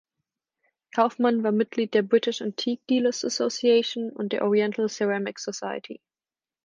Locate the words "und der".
4.11-4.43